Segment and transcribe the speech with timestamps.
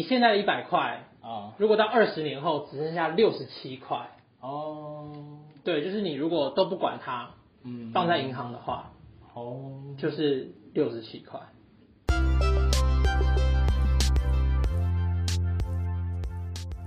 [0.00, 4.08] 你现在的一百块，啊，如果到二十年后只剩下六十七块，
[4.40, 5.12] 哦，
[5.62, 7.28] 对，就是你如果都不管它，
[7.64, 8.92] 嗯，放在银行的话，
[9.34, 11.38] 哦，就是六十七块。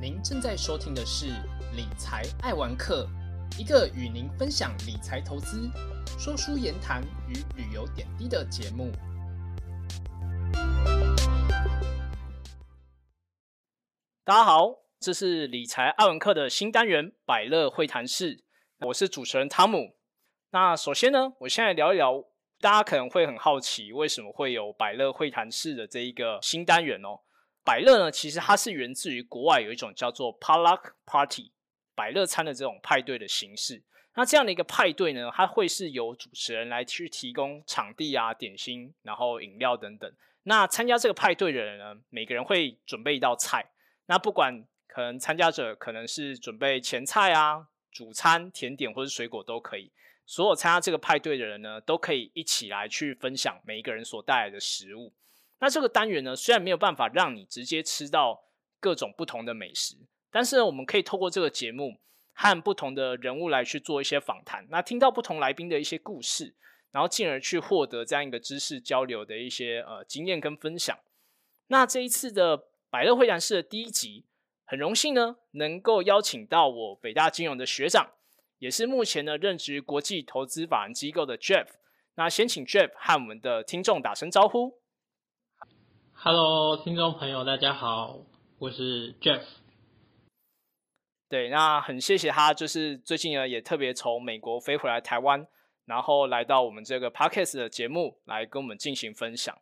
[0.01, 1.27] 您正在收听的是
[1.75, 3.07] 理财爱玩客，
[3.59, 5.69] 一个与您分享理财投资、
[6.17, 8.91] 说书言谈与旅游点滴的节目。
[14.25, 18.41] 大家好，这是理财爱玩客的新单元——百乐会谈室，
[18.79, 19.97] 我是主持人汤姆。
[20.51, 22.23] 那首先呢，我现在聊一聊，
[22.61, 27.19] 大家可能会很好奇，为什么会有百乐会谈室的这一个新单元哦？
[27.65, 31.51] 百乐呢，其实它是源自于国外有一种叫做 potluck party
[31.93, 33.83] 百乐餐的这种派对的形式。
[34.15, 40.09] 那这样的一个派对呢，它会是由主持人来去提供场地啊、点心，然后饮料等等。
[40.43, 43.71] 那参加这个派对的人呢，每个人会准备一道菜。
[44.05, 49.91] 那不管可能参加者可能是准备前菜啊、主餐、甜点或者水果都可以。
[50.25, 55.11] 所有参加这个派对的人呢，都可以一起来去分享每一个人所带来的食物。
[55.59, 58.43] 那这个单元呢，虽然没有办法让你直接吃到
[58.79, 59.95] 各种不同的美食，
[60.31, 61.97] 但是呢，我们可以透过这个节目
[62.33, 66.55] 和不同的人物来去做一些访谈，那听到不同来宾的一些故事，
[66.91, 70.97] 然后进而去获得这样一个知识交流的一些呃经验跟分享。
[71.67, 74.23] 那这一次的百乐会谈室的第一集，
[74.65, 78.11] 很荣幸呢，能够邀请到我北大金融的学长，
[78.59, 81.65] 也是目前呢任职国际投资法人机构的 Jeff。
[82.13, 84.77] 那先请 Jeff 和我们的听众打声招呼。
[86.13, 88.19] Hello，听众朋友，大家好，
[88.59, 89.41] 我是 Jeff。
[91.27, 95.47] 对，那很谢谢他，就是最近呢也特别从美国飞回来台湾，
[95.85, 99.57] 然后来到我们这个 Podcast 的节目来跟我们进行分享。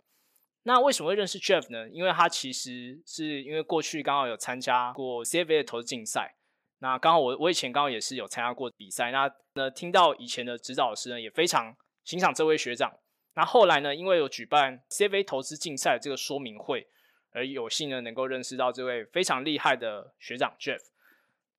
[0.63, 1.89] 那为什么会认识 Jeff 呢？
[1.89, 6.35] 因为他其实是因为过去刚好有参加过 CFA 的投资竞赛，
[6.79, 12.91] 那刚好我我以前刚好也是有参加过比赛，那呢听到以前的指导师呢也非常欣赏这位学长。
[13.33, 16.85] 那后来呢，因为有举办 CFA 投资竞赛这个说明会，
[17.31, 20.81] 而有幸呢能够认识到这位非常厉害的学长 Jeff。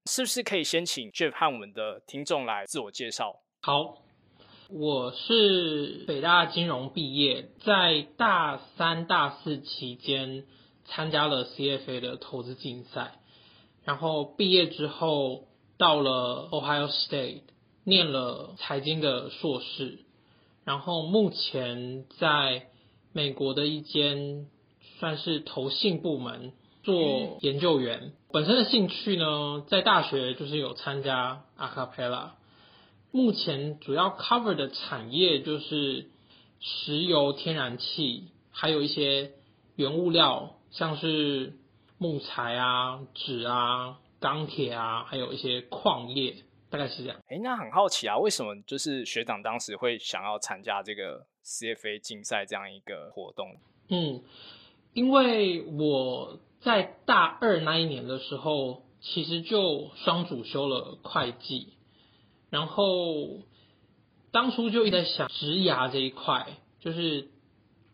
[0.04, 3.42] 是不是可以先请 Jeff 和我们的听众来自我介绍？
[3.62, 4.02] 好，
[4.75, 10.44] 我是北大金融毕业，在大三、大四期间
[10.87, 13.21] 参加了 CFA 的投资竞赛，
[13.84, 15.44] 然后毕业之后
[15.77, 17.43] 到了 Ohio State
[17.84, 19.99] 念了财经的硕士，
[20.65, 22.69] 然后目前在
[23.12, 24.47] 美国的一间
[24.99, 28.15] 算是投信部门做研究员。
[28.33, 32.31] 本身的兴趣呢，在大学就是有参加 ACAPela。
[33.12, 36.08] 目前主要 cover 的产业就是
[36.60, 39.32] 石油、天然气，还有一些
[39.76, 41.58] 原物料，像是
[41.98, 46.36] 木材啊、纸啊、钢铁啊，还有一些矿业，
[46.70, 47.20] 大概是这样。
[47.28, 53.56] 哎，那很好奇啊，为什么就是学长当时会想要参加这个 CFA 竞赛这样一个活动？
[53.88, 54.22] 嗯，
[54.94, 61.74] 因为我在大二那一年的时候，其实就双主修了会计，
[62.52, 63.38] 然后
[64.30, 67.30] 当初就一直在想职涯这一块，就是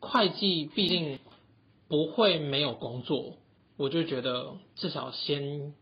[0.00, 1.20] 会计毕竟
[1.86, 3.36] 不会没有工作，
[3.76, 5.74] 我就觉得至少先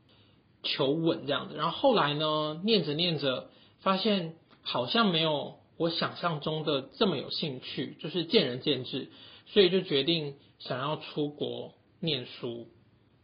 [0.62, 1.56] 求稳这样子。
[1.56, 3.48] 然后后来呢，念着念着，
[3.80, 9.10] 发现好像没有我想象中的这么有兴趣，就是见仁见智，
[9.46, 12.68] 所以就决定想要出国念书。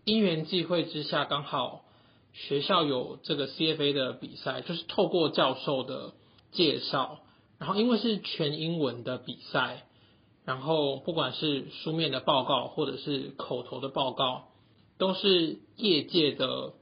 [0.06, 1.84] 因缘际会之下，刚好
[2.32, 6.14] 学校有这个 CFA 的比赛，就是透过教授的
[6.50, 7.20] 介绍，
[7.58, 9.86] 然后因为是全英文的比赛，
[10.44, 14.48] 然后不管是书面的报告或者是口头的报告，
[14.98, 16.72] 都是业界的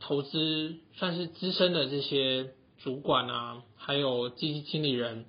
[0.00, 5.26] 投资算是资深的这些主管啊，还有基金经理人，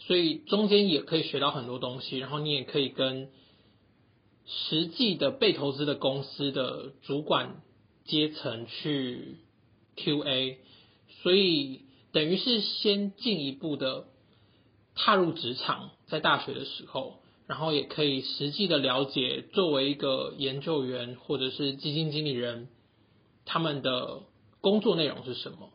[0.00, 3.30] 所以中间也可以学到很多东西，然后你也可以跟
[4.44, 7.62] 实际的被投资的公司的主管
[8.12, 9.38] 阶层去
[9.96, 10.58] Q&A，
[11.22, 11.80] 所以
[12.12, 14.04] 等于是先进一步的
[14.94, 22.68] 踏入职场，在大学的时候，然后也可以实际的了解作为一个研究员或者是基金经理人，
[23.46, 24.20] 他们的
[24.60, 25.70] 工作内容是什么。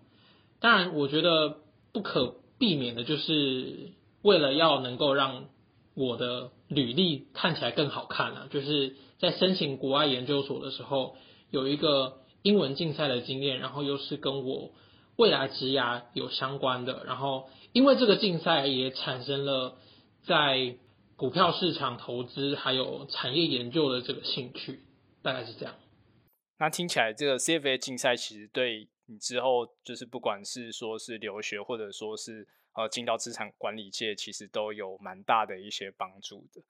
[0.60, 1.58] 当然，我觉得
[1.92, 5.46] 不可避免的就是为了要能够让
[5.96, 11.16] 我的履历看起来更好看啊，就是在申请国外研究所的时候，
[11.50, 14.72] 有一个英文竞赛的经验，然后又是跟我
[15.18, 19.78] 未来职涯有相关的，然后因为这个竞赛也产生了
[20.26, 20.78] 在
[21.18, 24.80] 股票市场投资还有产业研究的这个兴趣，
[25.22, 25.76] 大概是这样。
[26.58, 36.62] 那听起来这个 CFA 竞赛其实对你之后就是不管是说是留学，或者说是呃进到资产管理界，其实都有蛮大的一些帮助的。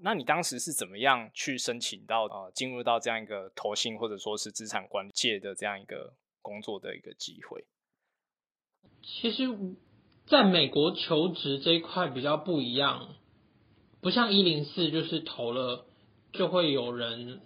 [0.00, 7.64] 那你当时是怎么样去申请到呃进入到这样一个投信或者说是资产管理界的这样一个工作的一个机会？
[9.02, 9.48] 其实，
[10.26, 13.14] 在美国求职这一块比较不一样，
[14.00, 15.86] 不像一零四，就是投了
[16.32, 17.40] 就会有人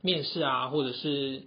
[0.00, 1.44] 面试啊，或者是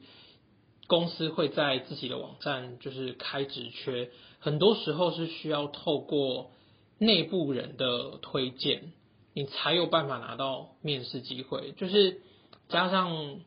[0.88, 6.52] 公司会在自己的网站就是开职缺，很多时候是需要透过
[6.98, 8.92] 内部人的推荐，
[9.34, 12.22] 你才有办法拿到面试机会，就是
[12.70, 13.42] 加上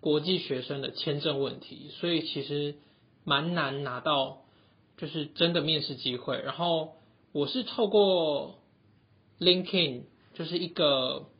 [0.00, 2.76] 国际学生的签证问题，所以其实
[3.24, 4.42] 蛮难拿到。
[4.96, 6.96] 就是真的面试机会，然后
[7.32, 8.58] 我是透过
[9.38, 10.02] LinkedIn，
[10.34, 11.30] 就是一个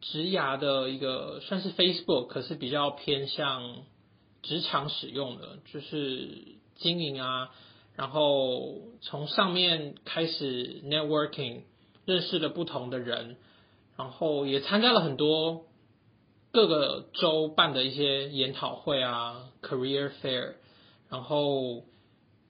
[0.00, 3.84] 职涯的一个算是 Facebook，可是比较偏向
[4.42, 7.50] 职场使用的，就是经营啊，
[7.94, 11.62] 然后从上面开始 networking，
[12.04, 13.36] 认识了不同的人，
[13.96, 15.66] 然后也参加了很多
[16.52, 20.54] 各个州办的一些研讨会啊，career fair，
[21.08, 21.84] 然后。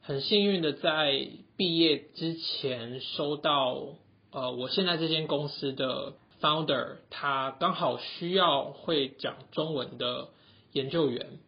[0.06, 3.86] 很幸运的在毕业之前收到，
[4.32, 6.12] 呃，我现在这间公司的
[6.42, 10.28] founder，他刚好需要会讲中文的
[10.72, 11.38] 研究员，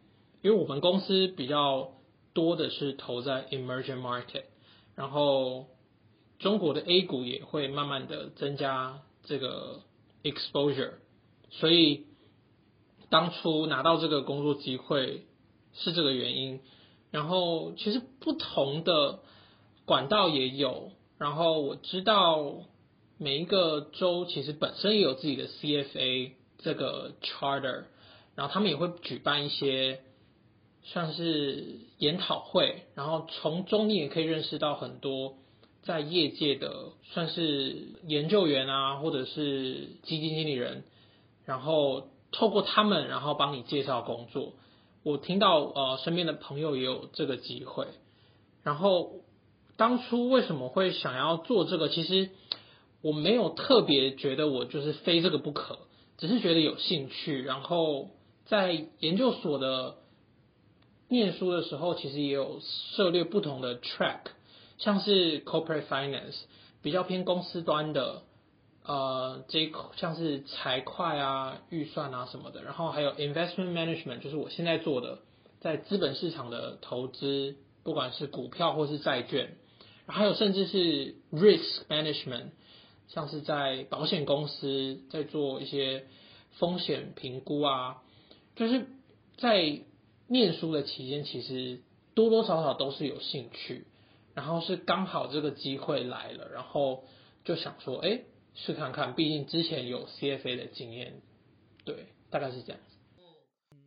[0.41, 1.91] 因为我们公司比较
[2.33, 4.45] 多的是投在 emerging market，
[4.95, 5.67] 然后
[6.39, 9.81] 中国的 A 股也会慢慢的增加这个
[10.23, 10.93] exposure，
[11.49, 12.05] 所以
[13.09, 15.25] 当初拿到这个工作机会
[15.73, 16.59] 是这个原因。
[17.09, 19.19] 然后其实不同的
[19.85, 22.65] 管道也有，然后我知道
[23.17, 27.85] 每一个州其实本身也有自己的 CFA 这个 charter，
[28.35, 30.01] 然后他们也会举办一些
[30.83, 35.35] 像是研讨会，然后从中你也可以认识到很多
[35.87, 40.83] 在业界的算是研究员啊，或者是基金经理人，
[41.45, 44.53] 然后透过他们，然后帮你介绍工作。
[45.03, 47.87] 我听到呃身边的朋友也有这个机会，
[48.63, 49.21] 然后
[49.77, 51.87] 当初为什么会想要做这个？
[51.87, 52.31] 其实
[53.01, 55.79] 我没有特别觉得我就是非这个不可，
[56.17, 57.41] 只是觉得有兴趣。
[57.41, 58.09] 然后
[58.45, 59.95] 在研究所的
[61.07, 62.59] 念书的时候，其实也有
[62.95, 64.23] 涉猎不同的 track，
[64.77, 66.35] 像是 corporate finance
[66.81, 68.23] 比较偏公司端的。
[68.89, 75.19] 呃，这一像是财会啊、预算啊什么的，然后还有 investment management，就是我现在做的，
[75.59, 79.57] 在资本市场的投资，不管是股票或是债券，
[80.05, 82.51] 还有甚至是 risk management，
[83.09, 86.05] 像是在保险公司在做一些
[86.51, 87.97] 风险评估啊，
[88.55, 88.85] 就是
[89.35, 89.81] 在
[90.29, 91.81] 念书的期间，其实
[92.15, 93.85] 多多少少都是有兴趣，
[94.37, 97.03] 然后是刚好这个机会来了，然后
[97.43, 98.21] 就想说，哎。
[98.59, 101.21] 试看看，毕竟之前有 CFA 的经验，
[101.85, 102.97] 对，大概是这样子。
[103.69, 103.77] 嗯，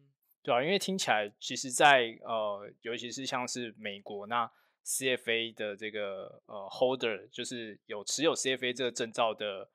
[0.45, 4.49] 对啊，因为听起来，其实，在呃，尤其是像是美国那
[4.87, 9.69] CFA 的这个呃 holder，就是有持有 CFA 这个证照的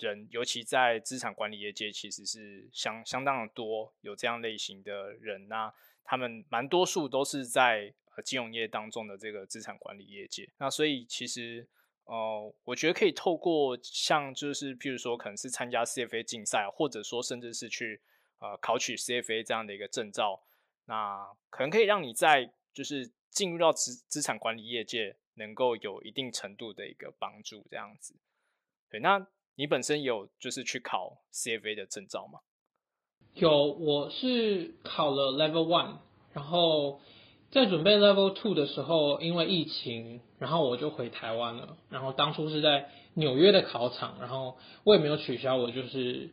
[0.00, 5.72] 人，尤其在资产管理业界，其实是相相当的多，有这样类型的人那
[6.04, 11.66] 他们蛮多数都是在金融业当中的这个资产管理业界，那所以其实。
[12.08, 18.00] 哦，我觉得可以透过像就是譬如说，可能是参加 CFA 竞赛，或者说甚至是去
[18.38, 20.40] 呃考取 CFA 这样的一个证照，
[20.84, 28.14] 那可能可以让你在就是进入到资资产管理业界，能够有一定程度的一个帮助这样子。
[28.88, 32.38] 对，那你本身有就是去考 CFA 的证照吗？
[33.34, 35.98] 有，我是考了 Level One，
[36.32, 37.00] 然后。
[37.50, 41.76] 在准备 Level Two 的时候，因为疫情，然后我就回台湾了。
[41.88, 46.30] 然后当初是在纽约的考场，然后我也没有取消，我就是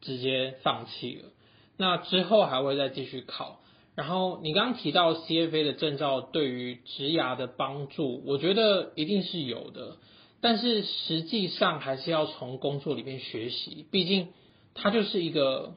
[0.00, 1.30] 直接放弃了。
[1.76, 3.60] 那之后还会再继续考。
[3.96, 9.96] 然后你刚刚提到 CFA 的证照对于职涯的帮助，我觉得一定是有的，
[10.40, 14.28] 但是实际上还是要从工作里面学习，毕竟
[14.74, 15.74] 它就是一个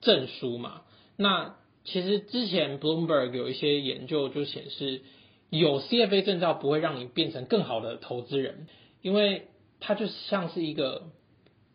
[0.00, 0.82] 证书嘛。
[1.16, 5.02] 那其实之前 Bloomberg 有一些研究就显示，
[5.50, 8.68] 有 CFA 证照不会让你变成更好的投资人，
[9.00, 9.48] 因为
[9.80, 11.10] 它就像是一个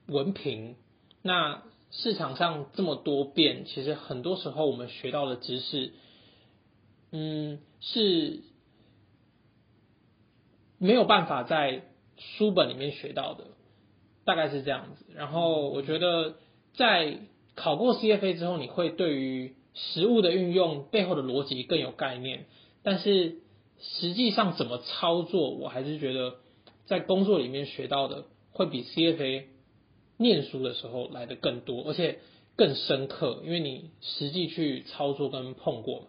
[0.08, 0.76] 文凭。
[1.22, 5.92] 那市场上这么多变，其实很多时候我们学到的知识，
[7.12, 8.44] 嗯，是
[10.78, 11.84] 没有办法在
[12.18, 13.46] 书本里面学到的，
[14.24, 15.06] 大概是这样子。
[15.14, 16.36] 然后我觉得
[16.74, 17.20] 在
[17.56, 22.46] 考过 CFA 之后，你会对于实物的运用背后的逻辑更有概念，
[22.82, 23.38] 但是
[23.80, 26.40] 实际上怎么操作，我还是觉得
[26.88, 29.46] 在工作里面学到的会比 CFA
[30.18, 32.20] 念书的时候来的更多，而且
[32.56, 36.08] 更深刻，因为你实际去操作跟碰过嘛。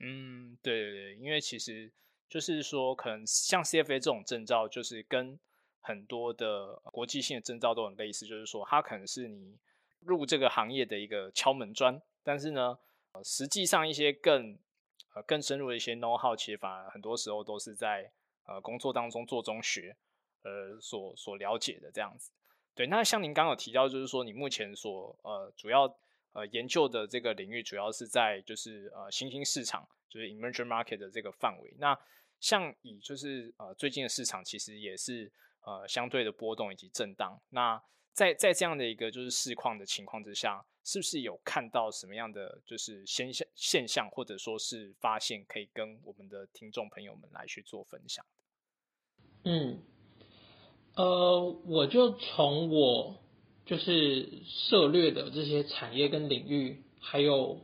[0.00, 1.92] 嗯，对对对，因为其实
[2.28, 5.38] 就是说，可能像 CFA 这种证照，就是跟
[5.80, 9.56] 很多的国际性的证照都很类似，就是说它可能是你
[10.00, 12.78] 入这个行业的一个敲门砖，但是呢，
[13.10, 14.56] 呃，实际上一些更
[15.16, 18.08] 呃更深入的一些 know how，其实反而很多时候都是在
[18.46, 19.96] 呃工作当中做中学，
[20.44, 22.30] 呃所所了解的这样子。
[22.76, 25.92] 对，那像您刚刚有提到，就是说你目前所呃主要
[26.32, 31.74] 呃研究的这个领域，主要是在就是呃新兴市场，就是 emerging market 的这个范围。
[31.80, 31.98] 那
[32.38, 35.32] 像以就是呃最近的市场，其实也是。
[35.62, 37.78] 呃，相对的波动以及震荡，那
[38.12, 48.24] 在在这样的一个就是市况的情况之下，是不是有看到什么样的就是现象现象，或者说是发现，可以跟我们的听众朋友们来去做分享？
[49.44, 49.82] 嗯，
[50.96, 53.22] 呃，我就从我
[53.64, 57.60] 就是涉略的这些产业跟领域，还有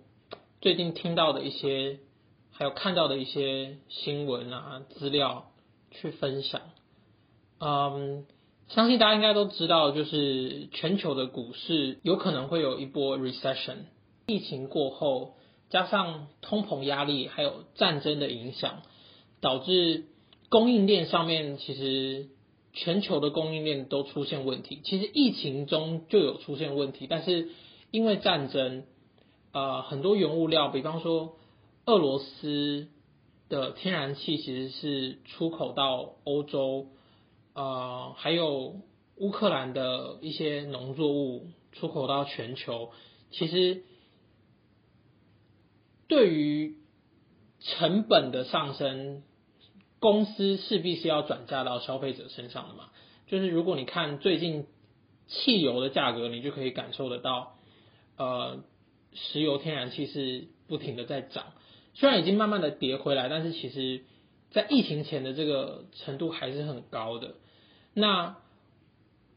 [0.61, 1.99] 最近听到的一些，
[2.51, 5.53] 还有看到的一些新闻啊资料
[5.91, 6.71] 去分享。
[7.59, 8.27] 嗯，
[8.69, 13.77] 相信大家应该都知道，就是全球的股市有可能会有一波 recession。
[14.27, 15.35] 疫情过后，
[15.71, 18.83] 加上通膨压力，还有战争的影响，
[19.41, 20.07] 导致
[20.49, 22.27] 供应链上面其实
[22.73, 24.81] 全球的供应链都出现问题。
[24.83, 27.51] 其实疫情中就有出现问题，但是
[27.93, 28.83] 因为战争，
[29.53, 31.37] 呃，很多原物料，比方说
[31.85, 32.89] 俄罗斯
[33.49, 36.89] 的天然气，其实是出口到欧洲。
[37.57, 38.83] 呃，还有
[39.17, 42.91] 乌克兰的一些农作物出口到全球，
[43.31, 43.83] 其实
[46.07, 46.77] 对于
[47.61, 49.23] 成本的上升，
[50.01, 52.91] 公司势必是要转嫁到消费者身上的嘛。
[53.27, 54.67] 就是如果你看最近
[55.27, 57.57] 汽油的价格，你就可以感受得到，
[58.19, 58.63] 呃，
[59.15, 61.55] 石油、天然气是不停的在涨，
[61.95, 64.05] 虽然已经慢慢的跌回来，但是其实
[64.51, 67.37] 在疫情前的这个程度还是很高的。
[67.99, 68.37] 那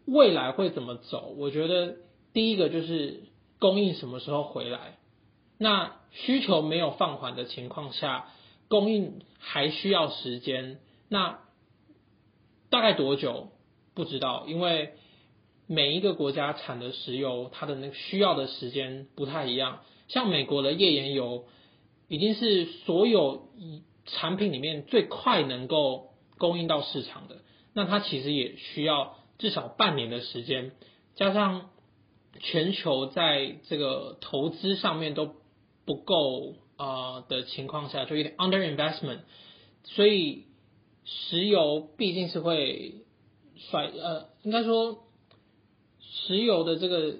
[0.05, 1.33] 未来会怎么走？
[1.37, 1.95] 我觉得
[2.33, 3.23] 第一个就是
[3.57, 4.97] 供应什么时候回来。
[5.57, 8.27] 那需求没有放缓的情况下，
[8.67, 10.81] 供应还需要时间。
[11.07, 11.39] 那
[12.69, 13.47] 大概多久？
[13.93, 14.93] 不知道，因为
[15.65, 19.83] 每一个国家产的石油，它的那个需要的时间不太一样。
[20.09, 21.45] 像美国的页岩油，
[22.09, 23.47] 已经是所有
[24.05, 27.37] 产品里面最快能够供应到市场的。
[27.79, 30.73] 那它其实也需要至少半年的时间，
[31.15, 31.69] 加上
[32.41, 35.33] 全球在这个投资上面都
[35.85, 39.21] 不够啊的情况下，就有点 under investment，
[39.85, 40.47] 所以
[41.05, 42.95] 石油毕竟是会
[43.55, 45.05] 甩呃，应该说
[46.01, 47.19] 石油的这个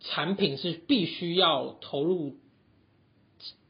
[0.00, 2.34] 产品是必须要投入，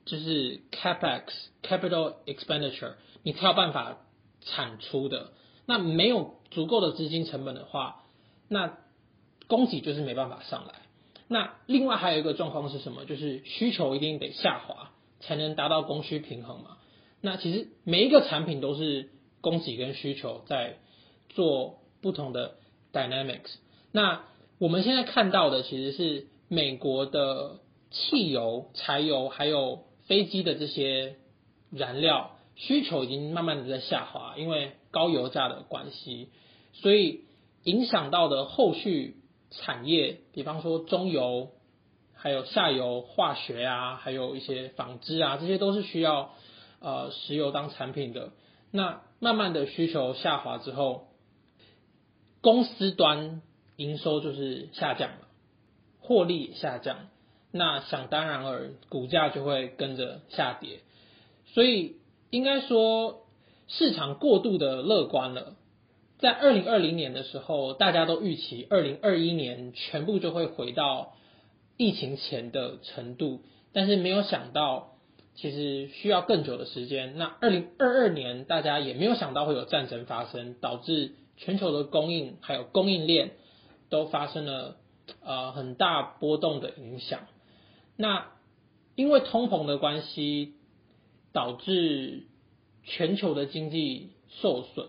[0.07, 1.25] 就是 capex
[1.63, 3.99] capital expenditure，你才有办法
[4.41, 5.35] 产出的。
[5.67, 8.05] 那没有足够的资金成本的话，
[8.49, 8.79] 那
[9.49, 10.75] 供给就是没办法上来。
[11.29, 13.05] 那另外还有一个状况是什么？
[13.05, 16.79] 就是需求一定得下滑，才能达到供需平衡嘛。
[17.21, 20.77] 那其实每一个产品都是供给跟需求在
[21.29, 22.55] 做不同的
[22.93, 23.57] dynamics。
[23.91, 24.23] 那
[24.59, 27.59] 我们现在看到的其实是美国的
[27.91, 31.17] 汽油、柴油还有飞机的这些
[31.71, 36.31] 燃料需求已经慢慢的在下滑，因为高油价的关系，
[36.73, 37.25] 所以
[37.65, 39.17] 影响到的后续
[39.51, 41.51] 产业，比方说中油，
[42.15, 46.31] 还有下游化学啊，还有一些纺织啊，这些都是需要
[46.81, 48.31] 呃石油当产品的。
[48.71, 51.09] 那慢慢的需求下滑之后，
[52.41, 53.43] 公司端
[53.77, 55.29] 营收就是下降了，
[56.01, 57.11] 获利下降，
[57.53, 60.81] 那想当然而股价就会跟着下跌。
[61.53, 61.97] 所以
[62.31, 63.26] 应该说。
[63.69, 65.57] 市场过度的乐观了，
[66.19, 71.15] 在二零二零年的时候，大家都预期二零二一年全部就会回到
[71.77, 73.43] 疫情前的程度，
[73.73, 74.93] 但是没有想到，
[75.35, 77.19] 其实需要更久的时间。
[77.19, 83.33] 那二零二二年，大家也没有想到会有战争发生，导致全球的供应还有供应链
[83.91, 84.77] 都发生了
[85.25, 87.27] 呃很大波动的影响。
[87.97, 88.29] 那
[88.95, 90.55] 因为通膨的关系，
[91.33, 92.27] 导致。
[92.87, 94.89] 全球的经济受损，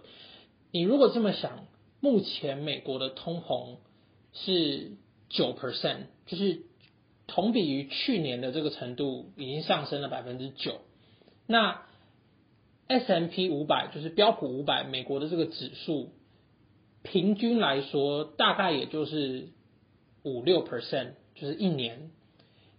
[0.72, 1.66] 你如果这么想，
[2.00, 3.78] 目前美国的通膨
[4.34, 4.92] 是
[5.30, 6.62] 九 percent，就是
[7.26, 10.80] 同比于去年的这个程度已经上升了百分之九。
[11.48, 11.82] 那
[12.88, 16.12] S M P 五百就是标普五百，美国的这个指数，
[17.02, 19.50] 平均来说大概也就是
[20.24, 22.12] 五六 percent，就是一年，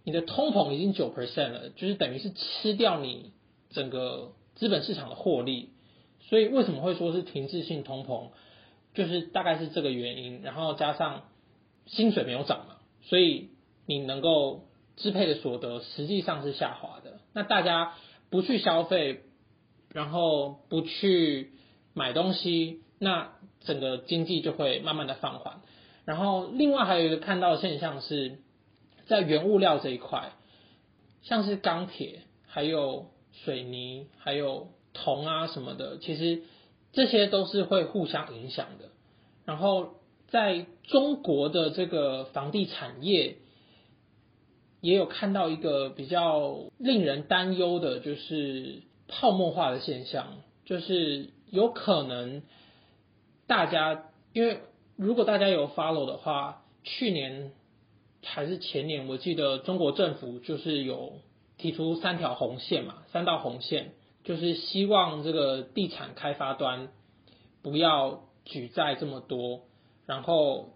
[0.03, 3.33] 你的通膨已经九 percent 了，就是等于是吃掉你
[3.69, 5.69] 整个资本市场的获利。
[6.21, 8.29] 所以为什么会说是停滞性通膨，
[8.93, 11.23] 就是大概是这个原因，然后加上
[11.87, 13.49] 薪水没有涨嘛，所以
[13.87, 17.21] 你能够支配的所得实际上是下滑的。
[17.33, 17.95] 那大家
[18.29, 19.23] 不去消费。
[19.91, 21.49] 然后不去
[21.95, 25.61] 买东西，那整个经济就会慢慢的放缓。
[26.05, 28.37] 然后另外还有一个看到的现象是，
[29.07, 30.33] 在原物料这一块，
[31.23, 33.07] 像是钢铁、还有
[33.43, 36.43] 水泥、还有铜啊什么的，其实
[36.91, 38.89] 这些都是会互相影响的。
[39.45, 39.95] 然后
[40.27, 43.37] 在中国的这个房地产业，
[44.81, 48.83] 也有看到一个比较令人担忧的，就是。
[49.11, 52.43] 泡沫化的现象，就是有可能
[53.47, 54.59] 大家，因为
[54.97, 57.51] 如果大家有 follow 的话，去年
[58.23, 61.13] 还是前年，我记得中国政府就是有
[61.59, 63.91] 提出三条红线嘛，三道红线，
[64.23, 66.89] 就是希望这个地产开发端
[67.61, 69.61] 不要举债这么多，
[70.07, 70.71] 然后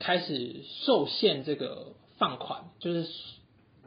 [0.00, 3.08] 开始受限这个放款，就是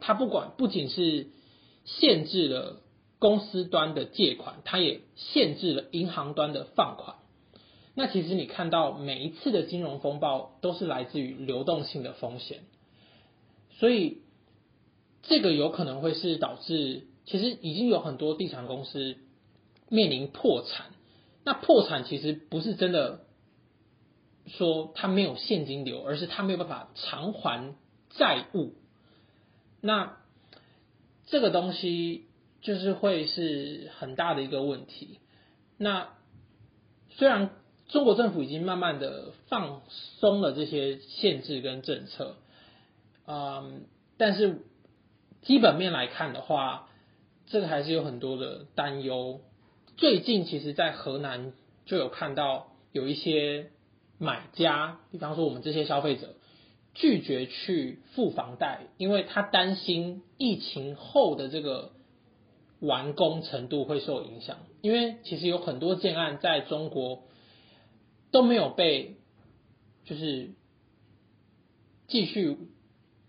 [0.00, 1.26] 它不管不仅是
[1.84, 2.80] 限制了。
[3.18, 7.16] 公司端的借款，它也限制了银行端的放款。
[7.94, 12.64] 那其实你看到每一次的金融风暴都是来自于流动性的风险，
[13.78, 14.18] 所以
[15.28, 19.16] 这个有可能会是导致，其实已经有很多地产公司
[19.88, 20.86] 面临破产。
[21.44, 23.20] 那破产其实不是真的
[24.46, 27.74] 说它没有现金流，而是它没有办法偿还
[28.10, 28.74] 债务。
[29.80, 30.16] 那
[31.26, 32.24] 这个东西。
[32.62, 35.20] 就是会是很大的一个问题。
[35.76, 36.08] 那
[37.10, 37.50] 虽然
[37.86, 39.82] 中国政府已经慢慢的放
[40.18, 42.34] 松了这些限制跟政策，
[43.24, 43.82] 嗯，
[44.16, 44.62] 但是
[45.46, 46.88] 基本面来看的话，
[47.46, 49.40] 这个还是有很多的担忧。
[49.96, 51.54] 最近其实，在河南
[51.86, 53.70] 就有看到有一些
[54.18, 56.34] 买家，比方说我们这些消费者，
[56.92, 61.92] 拒绝去付房贷，因为他担心疫情后的这个。
[62.78, 67.22] 完工程度会受影响，因为其实有很多建案在中国
[68.30, 69.16] 都没有被
[70.04, 70.50] 就是
[72.06, 72.58] 继续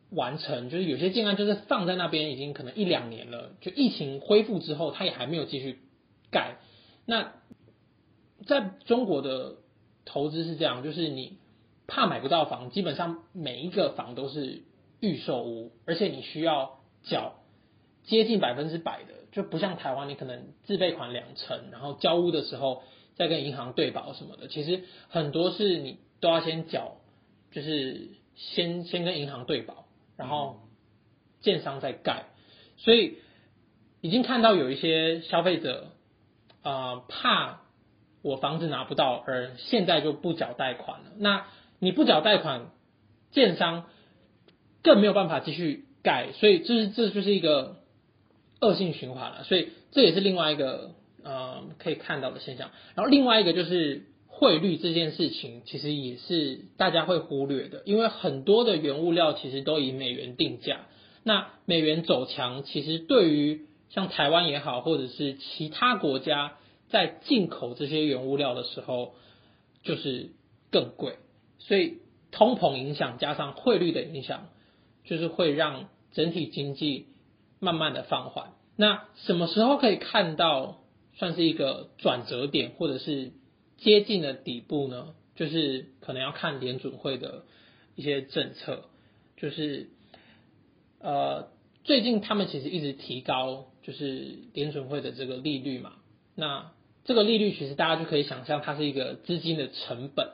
[0.09, 5.79] 完成，就是有些建案就是放在那边已经可能一两年了，就疫情恢复之后，它也还没有继续
[6.31, 6.57] 盖。
[7.05, 7.33] 那
[8.45, 9.55] 在中国的
[10.05, 11.37] 投资是这样，就是你
[11.87, 14.63] 怕买不到房，基本上每一个房都是
[14.99, 17.35] 预售屋，而且你需要缴
[18.05, 19.13] 接近百分之百的。
[19.33, 22.81] 就不像台湾，你可能自备款两成，然后交屋的时候
[23.15, 24.47] 再跟银行对保什么的。
[24.47, 26.97] 其实很多是你都要先缴，
[27.51, 29.85] 就是先先跟银行对保，
[30.17, 30.59] 然后
[31.39, 32.25] 建商在盖。
[32.77, 33.19] 所以
[34.01, 35.91] 已经看到有一些消费者
[36.63, 37.61] 啊，怕
[38.21, 41.11] 我房子拿不到，而现在就不缴贷款了。
[41.17, 41.45] 那
[41.79, 42.71] 你不缴贷款，
[43.31, 43.85] 建商
[44.83, 47.77] 更没有办法继续盖，所以这是这就是一个。
[48.59, 52.71] 恶性循环了，所以这也是另外一个呃可以看到的现象。
[52.95, 54.07] 然后另外一个就是
[54.39, 60.85] 汇率这件事情，其实也是大家会忽略的，因为很多的原物料其实都以美元定价。
[61.23, 66.57] 那美元走强，其实对于像台湾也好，或者是其他国家
[66.89, 69.15] 在进口这些原物料的时候，
[69.83, 70.31] 就是
[70.71, 71.15] 更贵。
[71.59, 71.97] 所以
[72.31, 74.47] 通膨影响加上汇率的影响，
[75.03, 77.07] 就是会让整体经济。
[77.59, 80.77] 慢慢的放缓，那什么时候可以看到
[81.15, 83.31] 算是一个转折点，或者是
[83.77, 85.13] 接近的底部呢？
[85.35, 87.45] 就是可能要看联准会的
[87.95, 88.85] 一些政策，
[89.37, 89.89] 就是
[90.99, 91.49] 呃
[91.83, 95.93] 最近他们其实一直提高，就是联准会的这个利率嘛。
[96.35, 96.71] 那
[97.05, 100.31] 这个利率其实大家就可以想象，它是一个资金的成本。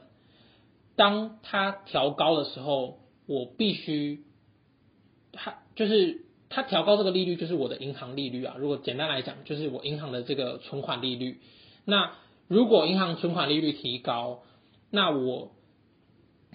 [0.96, 4.24] 当它调高的时候，我必须
[5.32, 6.22] 它就是。
[6.56, 8.56] 它调高这个利率就是我的银行利率啊。
[8.60, 11.42] 如果简单来讲，就是我银行的这个存款利率。
[11.84, 12.14] 那
[12.54, 14.44] 如果银行存款利率提高，
[14.92, 15.54] 那我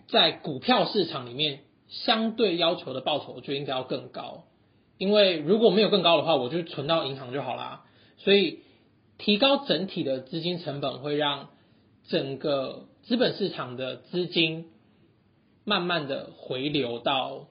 [0.06, 4.44] 在股票市场里面相对要求的报酬就应该要更高。
[4.96, 7.84] 因为如果没有更高的话，我就存到银行就好啦。
[8.16, 8.60] 所以
[9.18, 11.48] 提高整体的资金成本，会让
[12.06, 14.66] 整个资本市场的资金
[15.64, 17.48] 慢慢的回流到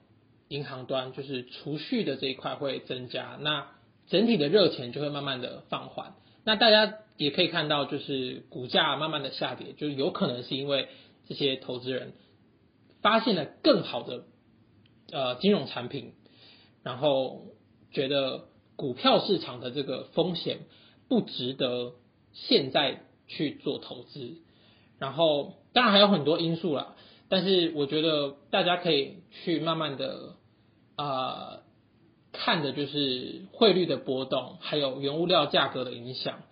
[0.47, 3.71] 银行端就是储蓄的这一块会增加，那
[4.07, 6.15] 整体的热钱就会慢慢的放缓。
[6.47, 10.87] 那大家也可以看到，就是股价慢慢的下跌，就有可能是因为
[11.27, 12.13] 这些投资人
[13.01, 14.23] 发现了更好的
[15.11, 16.13] 呃金融产品，
[16.83, 17.47] 然后
[17.91, 18.45] 觉得
[18.77, 20.59] 股票市场的这个风险
[21.09, 21.95] 不值得
[22.31, 24.37] 现在去做投资。
[24.99, 26.95] 然后当然还有很多因素啦，
[27.27, 30.35] 但是我觉得大家可以去慢慢的
[30.95, 31.59] 啊。
[32.39, 36.43] 看的就是汇率的波动，还有原物料价格的影响，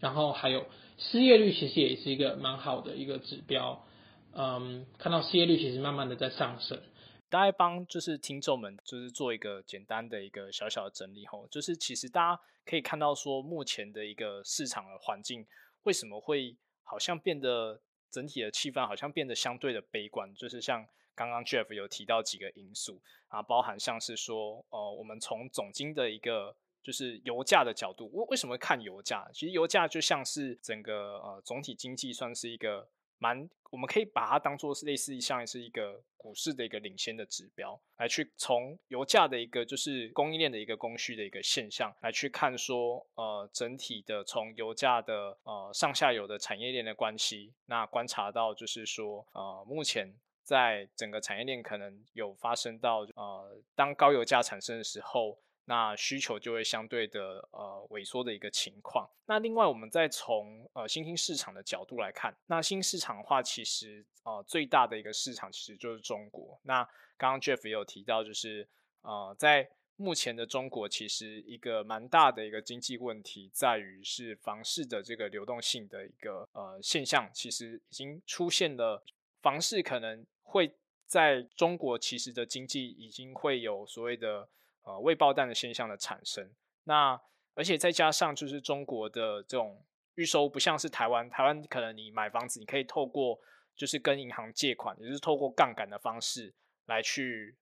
[0.00, 0.66] 然后还有
[0.98, 3.84] 失业率，其实也是一个蛮好的一个指标。
[4.32, 6.80] 嗯，看到失业率其实慢慢的在上升。
[7.28, 15.46] 大概帮就是听众们就是做一个简单的一个小小的整理吼，就是其实大家可以看到说目前的一个市场的环境
[15.82, 17.80] 为什么会好像变得
[18.10, 20.86] 整体的气氛好像变得相对的悲观，就是像。
[21.14, 29.28] 刚刚 Jeff 有提到几个因素啊，包含像是说，呃，我们从总金的一个就是油价的角度，为为什么看油价？
[29.32, 32.88] 其实油价就像是整个呃总体经济算是一个。
[33.18, 50.12] 蛮，我们可以把它当做是类似像是一个股市的一个领先的指标，来去从油价的一个就是供应链的一个供需的一个现象来去看说，呃，整体的从油价的呃上下游的产业链的关系，那观察到就是说，呃，目前
[50.44, 55.38] 在整个产业链可能有发生到，呃，当高油价产生的时候。
[55.66, 59.08] 那需求就会相对的呃萎缩的一个情况。
[59.24, 66.60] 那另外，我们再从呃新兴市场的角度来看，那新市场的话，其实呃最大的一个市场其实就是中国。
[66.64, 66.84] 那
[67.16, 68.68] 刚刚 Jeff 也有提到，就是
[69.00, 79.02] 呃在目前的中国，其实一个蛮大的一个经济问题在于是房市的这个流动性的一个呃现象，其实已经出现了
[79.40, 84.48] 房市可能会在中国其实的经济已经会有所谓的。
[84.86, 86.46] 呃，未爆弹的现象的产生，
[86.82, 87.18] 那
[87.54, 89.82] 而且再加上就是中国的这种
[90.16, 93.40] 预收，不像是台湾，台湾可能你买房子，你可以透过
[93.74, 96.52] 就是跟银行借款，也就是透过杠杆的方式
[96.84, 97.56] 来去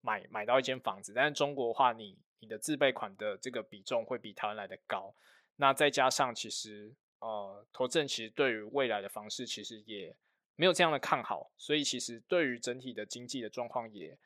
[0.00, 1.12] 买买到一间房子。
[1.12, 5.12] 但是中国的话，你你的自备款的这个比重会比台湾来的高。
[5.56, 10.16] 那再加上其实呃，投资人其实对于未来的房市其实也
[10.56, 14.18] 没有这样的看好，所以其实对于整体的经济的状况也。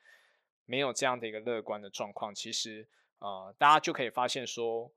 [0.67, 4.91] 没有这样的一个乐观的状况，其实呃，大家就可以发现说，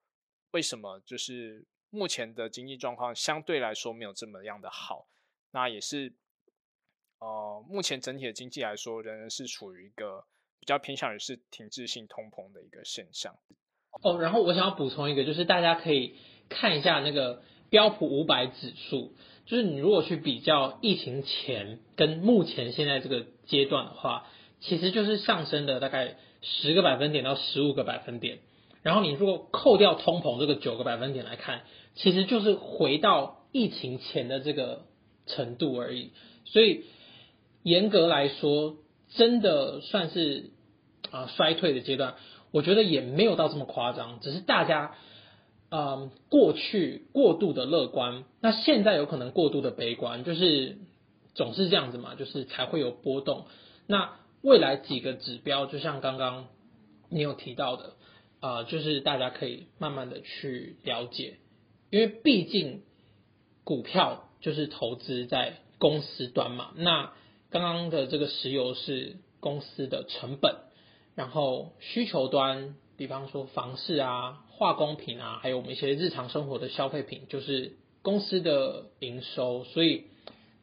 [0.53, 5.11] 为什么就是目前的经济状况相对来说没有这么样的好？
[5.51, 6.15] 那也是
[7.19, 10.25] 呃，目前整体的经济来说，仍然是处于一个
[10.59, 13.39] 比较偏向于是停滞性通膨的一个现象。
[14.03, 16.17] 哦，然后我想要补充一个，就是大家可以
[16.49, 19.15] 看一下那个标普五百指数，
[19.49, 24.27] 就是你如果去比较疫情前跟目前现在这个阶段的话。
[24.61, 28.41] 其实就是上升的大概十个百分点到十五个百分点，
[28.83, 31.61] 然后你如果扣掉通膨这个九个百分点来看，
[31.95, 34.87] 其实就是回到疫情前的这个
[35.27, 36.11] 程度而已。
[36.45, 36.87] 所以
[37.63, 38.79] 严格来说，
[39.15, 40.51] 真的算是
[41.13, 42.17] 啊衰退的阶段，
[42.51, 44.97] 我觉得也没有到这么夸张，只是大家
[45.71, 50.79] 嗯过去过度的乐观，那现在有可能过度的悲观，就是
[51.35, 53.47] 总是这样子嘛，就是才会有波动。
[53.87, 56.47] 那未来几个指标，就像刚刚
[57.11, 57.93] 你有提到的，
[58.41, 61.39] 啊，就是大家可以慢慢的去了解，
[61.91, 62.83] 因为毕竟
[63.65, 66.73] 股票就是投资在公司端嘛。
[66.77, 67.13] 那
[67.51, 70.57] 刚刚的这个石油是公司的成本，
[71.15, 79.65] 然后需求端，比方说房市啊、化工品啊，还有我们一些日常生活的消费品，就是公司的营收。
[79.65, 80.09] 所以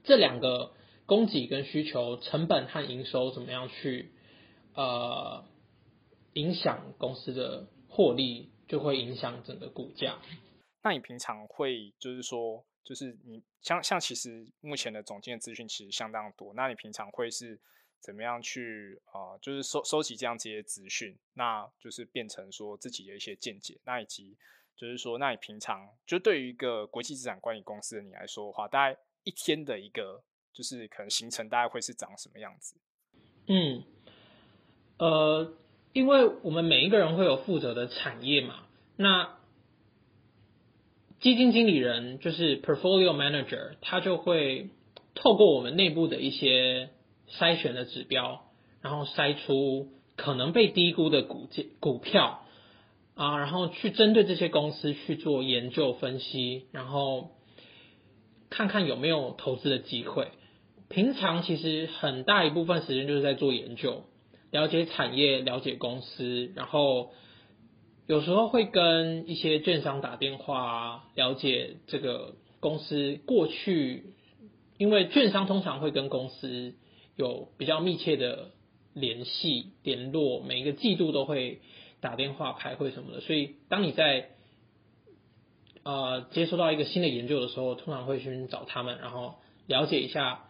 [0.03, 0.71] 这两个。
[1.08, 4.10] 供给跟需求、成本和营收怎么样去
[4.73, 5.45] 呃
[6.34, 10.17] 影响公司的获利，就会影响整个股价。
[10.81, 17.60] 那你平常会就是说，就是你像像其实目前的总监的资讯其实相当多，那你平常会是
[17.99, 19.38] 怎么样去啊？
[19.41, 23.79] 就是收收集这样这些资讯，那就是变成说自己的一些见解。
[23.86, 24.38] 那以及
[24.75, 30.23] 就是说，那你平常就对于一个国际资产管理公司的你来说的话，大概一天的一个。
[30.55, 32.77] 就是可能行程大概会是长什么样子？
[33.47, 33.84] 嗯，
[34.97, 35.53] 呃，
[35.91, 39.38] 因为我们每一个人会有负责的产业嘛，那
[41.19, 44.69] 基金经理人就是 portfolio manager，他就会
[45.13, 46.89] 透过我们内部的一些
[47.30, 48.42] 筛选的指标，
[48.82, 52.42] 然后筛出可能被低估的股股票
[53.16, 57.32] 啊，然后去针对这些公司去做研究分析，然后
[58.50, 60.30] 看看有没有投资的机会。
[60.88, 64.04] 平常其实很大一部分时间就是在做研究，
[64.52, 67.12] 了解产业，了解公司，然后
[68.06, 74.14] 有时候会跟一些券商打电话，了解这个公司过去，
[74.78, 76.76] 因为券商通常会跟公司
[77.15, 78.51] 有比较密切的
[78.93, 81.62] 联系联络，每一个季度都会
[81.99, 84.30] 打电话开会什么的，所以当你在
[85.84, 89.36] 呃接收到一个新的研究的时候，通常会去找他们，然后
[89.67, 90.45] 了解一下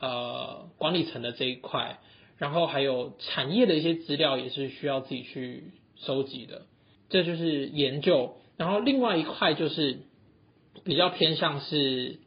[0.00, 1.98] 呃管理层的这一块。
[2.38, 6.62] 然后还有产业的一些资料也是需要自己去收集的，
[7.10, 8.36] 这就是研究。
[8.56, 10.00] 然后另外一块就是
[10.82, 12.18] 比较偏向是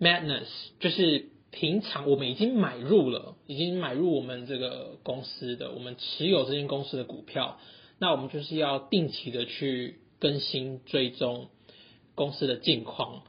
[0.00, 0.48] madness，
[0.80, 7.58] 就是平常我们已经买入了，已经买入我们这个公司的，我们持有这间公司的股票，
[7.98, 11.48] 那我们就是要定期的去更新追踪
[12.14, 13.22] 公司的近况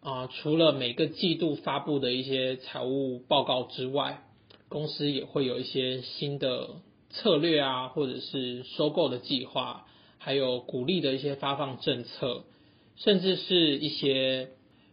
[0.00, 0.26] 啊。
[0.26, 4.24] 除了每个季度发布的一些财务报告之外，
[4.68, 9.86] 公司也会有一些新的策略啊，或者是收购的计划，
[10.18, 12.42] 还有鼓励的一些发放政策，
[12.96, 14.48] 甚至是一些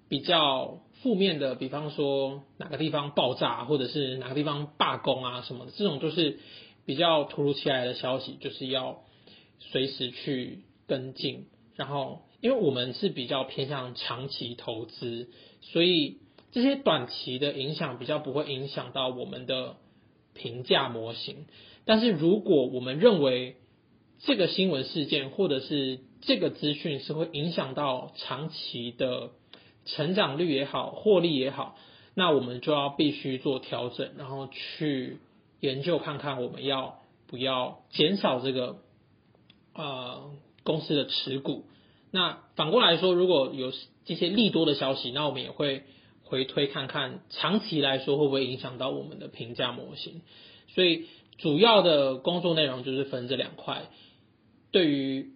[0.08, 6.40] 比较负面的，比方说哪个地方爆炸，或者是哪个地方罢工啊什么的，这种就是
[6.88, 9.04] 比较突如其来的消息，就是要
[9.60, 11.46] 随时去跟进。
[11.76, 15.30] 然后，因为我们是比较偏向长期投资，
[15.62, 16.18] 所以。
[16.52, 19.76] 这些短期的影响比较不会影响到我们的
[20.34, 21.48] 评价模型，
[21.84, 23.58] 但是如果我们认为
[24.20, 29.32] 这个新闻事件或者是这个资讯是会影响到长期的
[29.86, 31.78] 成长率也好、获利也好，
[32.14, 35.20] 那我们就要必须做调整，然后去
[35.60, 38.78] 研究看看我们要不要减少这个
[39.74, 40.32] 呃
[40.64, 41.66] 公司的持股。
[42.12, 43.72] 那反过来说，如果有
[44.06, 45.84] 这些利多的消息，那我们也会。
[46.28, 50.24] 回推看看，长期来说会不会影响到我们的评价模型？
[50.74, 51.06] 所以
[51.38, 53.84] 主要的工作内容就是分这两块，
[54.72, 55.35] 对于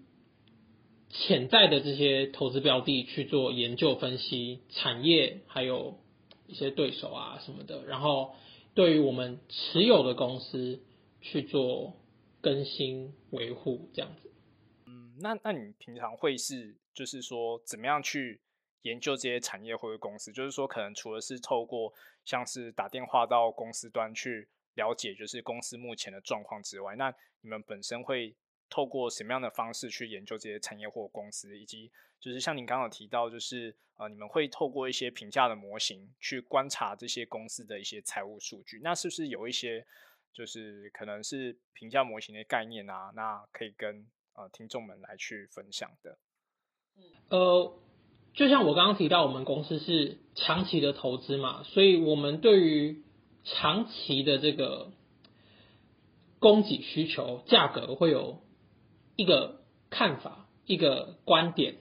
[1.09, 5.99] 潜在的这些投资标的去做研究分析，产业还有
[6.47, 8.35] 一些对手啊什么的，然后
[8.73, 10.81] 对于我们持有的公司
[11.21, 11.95] 去做
[12.41, 14.31] 更新维护，这样子。
[14.85, 18.41] 嗯，那那你平常会是就是说怎么样去？
[18.83, 21.91] 研究这些产业或者公司，就是说，可能除了是透过
[22.23, 28.33] 像是打电话到公司端去了解，就是公司目前的状况之外，那你们本身会
[28.69, 39.85] 透过什么样的方式去研究这些产业或公司，以及就是像您刚刚提到，就是呃，你们会透过一些评价的模型去观察这些公司的一些财务数据，那是不是有一些
[40.33, 43.11] 就是可能是评价模型的概念啊？
[43.15, 44.05] 那可以跟
[44.35, 46.17] 呃听众们来去分享的。
[46.97, 47.79] 嗯呃。
[48.35, 53.03] 就像我刚刚提到，我们公司是长期的投资嘛，所以我们对于
[53.43, 54.91] 长期的这个
[56.37, 58.43] 供给需求、价格会有
[59.19, 61.75] 一个看法、一个观点。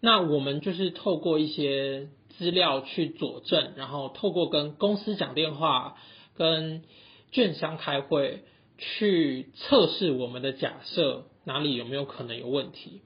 [0.00, 5.96] 那我们就是透过一些资料去佐证，然后透过跟公司讲电话、
[6.36, 6.84] 跟
[7.32, 8.44] 券商开会，
[8.76, 13.02] 去测试我们的假设哪里有没有可能有问题。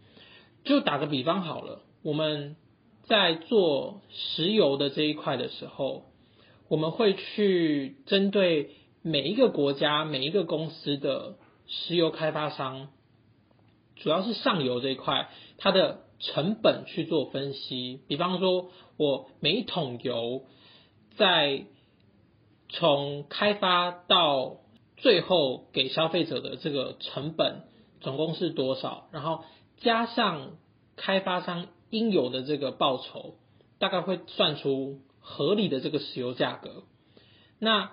[0.64, 2.56] 就打个比方好了，我们。
[3.04, 6.04] 在做石油的这一块的时候，
[6.68, 8.70] 我们会去针对
[9.02, 11.34] 每一个国家、每一个公司的
[11.66, 12.90] 石油开发商，
[14.02, 18.00] 主要是上游这一块，它的成本去做分析。
[18.08, 20.44] 比方说，我每一桶油
[21.16, 21.66] 在
[22.68, 24.56] 从开发到
[24.96, 27.62] 最后给消费者的这个成本
[28.00, 29.44] 总共是多少，然后
[29.78, 30.58] 加上
[30.96, 31.68] 开发商。
[31.94, 33.34] 应有的这个报酬，
[33.78, 36.84] 大概会算出合理的这个石油价格。
[37.58, 37.90] 那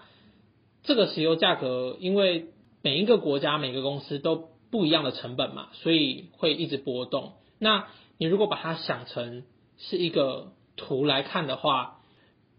[0.84, 2.46] 这个石油价格，因为
[2.82, 7.34] 每一个国家、每个公司都不一样的成本嘛，所以会一直波动。
[7.58, 9.44] 那你如果把它想成
[9.78, 12.02] 是一个图来看的话，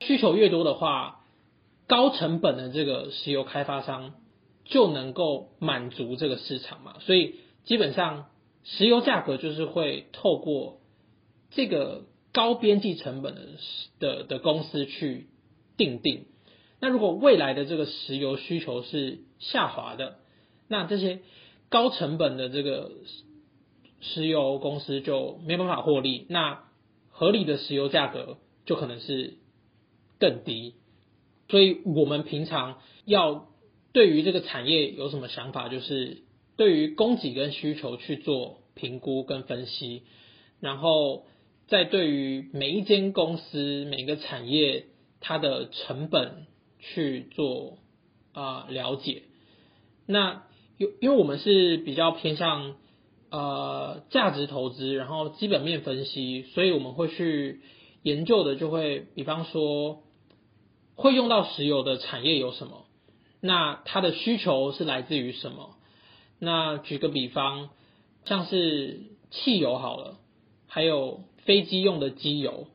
[0.00, 1.24] 需求越多的话，
[1.86, 4.14] 高成本的这个石油开发商
[4.64, 6.96] 就能够满足这个市场嘛。
[7.00, 8.26] 所以基本上，
[8.64, 10.80] 石油价格就是会透过
[11.50, 13.40] 这个高边际成本的
[13.98, 15.28] 的的公司去
[15.76, 16.26] 定定，
[16.80, 20.18] 那如果未来的这个石油需求是下滑的，
[20.68, 21.20] 那这些
[21.70, 22.90] 高成本的这个
[24.02, 26.64] 石油公司就没办法获利，那
[27.08, 29.38] 合理的石油价格就可能是
[30.18, 30.74] 更低。
[31.48, 33.48] 所以我们平常要
[33.94, 36.24] 对于这个产业有什么想法，就是
[36.56, 40.02] 对于供给跟需求去做评估跟分析，
[40.60, 41.24] 然后。
[41.70, 44.86] 在对于每一间公司、每个产业，
[45.20, 46.48] 它的成本
[46.80, 47.78] 去做
[48.32, 49.22] 啊了解。
[50.04, 50.42] 那
[50.80, 52.74] 因因为我们是比较偏向
[53.30, 57.60] 呃价值投资，然后基本面分析，所以我们会去
[58.02, 60.00] 研究的就会，比方说
[60.94, 62.86] 会用到石油的产业有什么，
[63.42, 65.76] 那它的需求是来自于什么？
[66.38, 67.68] 那举个比方，
[68.24, 70.16] 像是汽油好了，
[70.66, 72.68] 还有飞机用的机油，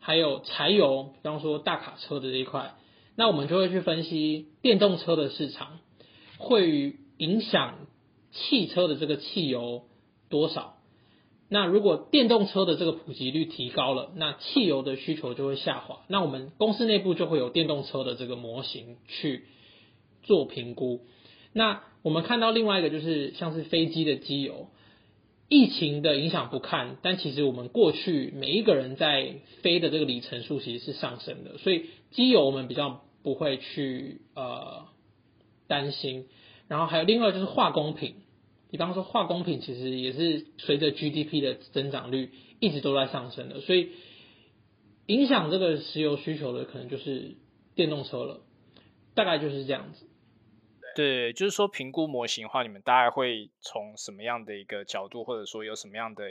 [0.00, 2.74] 还有柴油，比方说大卡车的这一块，
[3.14, 5.78] 那我们就会去分析电动车的市场
[6.38, 7.86] 会影响
[8.30, 9.84] 汽车的这个汽油
[10.28, 10.76] 多少。
[11.48, 16.00] 那如果电动车的这个普及率提高了，那汽油的需求就会下滑。
[16.08, 19.44] 那我们公司内部就会有电动车的这个模型去
[20.22, 21.02] 做评估。
[21.52, 24.68] 那我们看到另外一个就是像是飞机的机油，
[25.48, 34.86] 疫情的影响不看，但其实我们过去每一个人在飞的这个里程数其实是上升的，所以机油我们比较不会去呃
[35.68, 36.26] 担心。
[36.68, 38.16] 然后还有另外就是化工品，
[38.70, 43.92] 比方说化工品其实也是随着 GDP 的增长率一直都在上升的，所以
[45.06, 47.36] 影响这个石油需求的可能就是
[47.74, 48.40] 电动车了，
[49.14, 50.08] 大概就是这样子。
[50.96, 56.24] 对，就是说评估模型的话，你们大概会从什么样的一个角度，或者说有什么样的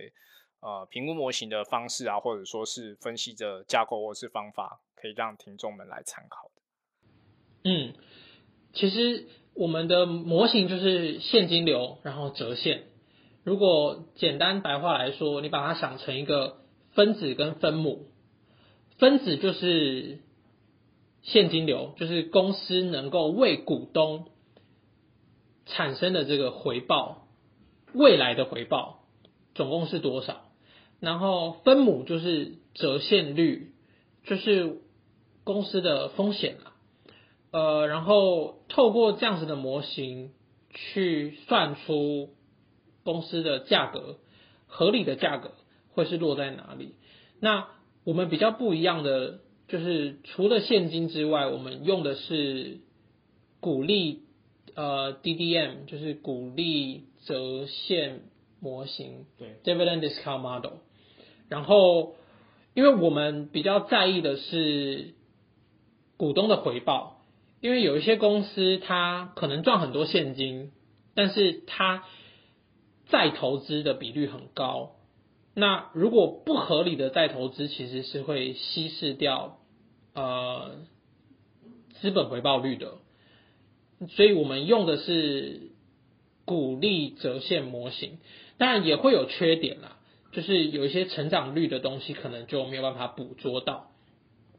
[0.61, 6.61] 呃评估模型的方式啊，或者说是分析的架构或是方法，可以让听众们来参考的。
[7.65, 7.93] 嗯，
[8.71, 12.83] 其实我们的模型就是现金流，然后折现。
[13.43, 16.57] 如果简单白话来说，你把它想成一个
[16.93, 18.07] 分子跟分母，
[18.97, 20.19] 分子就是
[21.21, 24.27] 现金流，就是公司能够为股东。
[25.65, 27.25] 产生的这个回报，
[27.93, 29.05] 未来的回报
[29.55, 30.41] 总共是多少？
[30.99, 33.71] 然后分母就是折现率，
[34.25, 34.81] 就是
[35.45, 36.72] 公司的风险了。
[37.53, 40.31] 呃，然后透过这样子的模型
[40.71, 42.31] 去算出
[43.05, 44.17] 公司的价格，
[44.67, 45.51] 合理的价格
[45.93, 46.95] 会是落在哪里？
[47.39, 47.69] 那
[48.03, 52.79] 我们比较不一样的就是，除了现金之外，我们用的是
[53.61, 54.23] 鼓励。
[54.75, 58.21] 呃，DDM 就是鼓励折现
[58.59, 60.77] 模型，对，Dividend Discount Model。
[61.47, 62.15] 然后，
[62.73, 65.13] 因为我们比较在意的是
[66.17, 67.12] 股东的回报，
[67.63, 70.73] 因为有一些公司它可能赚很多现金，
[71.15, 72.03] 但是它
[73.07, 74.97] 再投资的比率很高。
[75.53, 79.59] 那如果不合理的再投资，其实是会稀释掉
[80.13, 80.71] 呃
[82.01, 82.95] 资本回报率的。
[84.09, 85.71] 所以我们用的是
[86.43, 88.17] 鼓励折现模型，
[88.57, 89.99] 当然也会有缺点啦，
[90.33, 93.89] 就是有一些成长率的东西可能就没有办法捕捉到。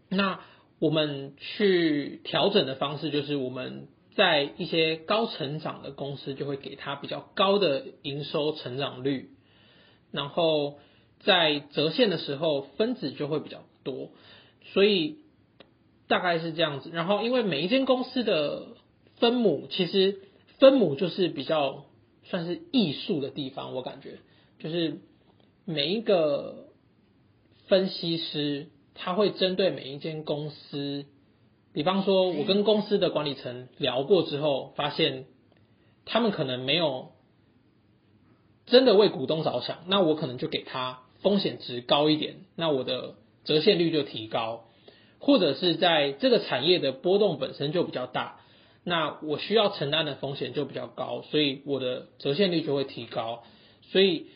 [0.08, 0.40] 那
[0.78, 9.30] 我们去调整的方式就是，我们在一些高成长的公司就会给它比较高的营收成长率，
[10.10, 10.78] 然后
[11.20, 14.10] 在折现的时候分子就会比较多，
[14.72, 15.18] 所以
[16.06, 16.90] 大概是这样子。
[16.92, 18.76] 然后因为每一间公司的
[19.16, 20.18] 分母其实
[20.58, 21.86] 分母就是比较
[22.24, 24.18] 算是艺术的地方，我感觉
[24.58, 24.98] 就是
[25.64, 26.68] 每一个
[27.68, 31.06] 分析师他会针对每一间公司，
[31.72, 35.26] 比方说我跟公司的管理层聊过之后，发现
[36.04, 37.10] 他们可能没有
[38.66, 44.66] 真的为股东着想，那我可能就给他风险值高一点，那我的折现率就提高，
[45.18, 48.40] 或者是在这个产业的波动本身就比较大。
[48.86, 53.42] 那我需要承担的风险就比较高，所以我的折现率就会提高，
[53.80, 54.26] 所以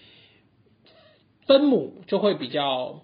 [1.47, 3.03] 分母就会比较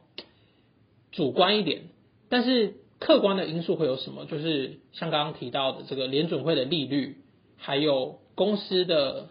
[1.14, 1.84] 主观一点。
[2.28, 4.26] 但是客观的因素会有什么？
[4.26, 7.18] 就是像刚刚提到的这个联准会的利率，
[7.56, 9.30] 还有公司的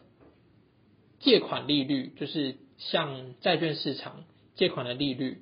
[1.19, 5.41] 借款利率，就是像债券市场借款的利率，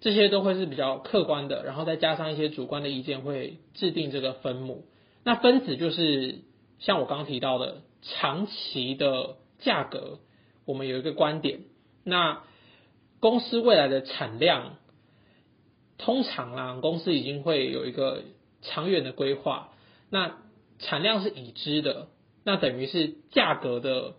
[0.00, 1.64] 这些都会是比较客观的。
[1.64, 4.84] 然后再加上一些主观的意见，会制定这个分母。
[5.24, 6.40] 那分子就是
[6.78, 10.18] 像我刚刚提到的长期的价格，
[10.64, 11.60] 我们有一个观点。
[12.04, 12.42] 那
[13.20, 14.76] 公司未来的产量，
[16.00, 18.22] 通常啊，公司已经会有一个
[18.62, 19.72] 长远的规划。
[20.10, 20.38] 那
[20.78, 22.08] 产量是已知的，
[22.44, 24.14] 那等于是价格的